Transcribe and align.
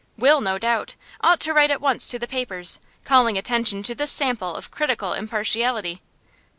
'Will, 0.17 0.41
no 0.41 0.57
doubt. 0.57 0.95
Ought 1.21 1.39
to 1.41 1.53
write 1.53 1.69
at 1.69 1.79
once 1.79 2.07
to 2.07 2.17
the 2.17 2.25
papers, 2.25 2.79
calling 3.05 3.37
attention 3.37 3.83
to 3.83 3.93
this 3.93 4.09
sample 4.09 4.55
of 4.55 4.71
critical 4.71 5.13
impartiality. 5.13 6.01